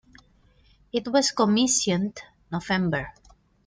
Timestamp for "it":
0.91-1.07